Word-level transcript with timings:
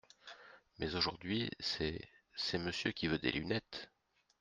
Mais 0.79 0.95
aujourd’hui, 0.95 1.47
c’est… 1.59 2.01
c’est 2.33 2.57
monsieur 2.57 2.91
qui 2.91 3.05
veut 3.05 3.19
des 3.19 3.31
lunettes!… 3.31 3.91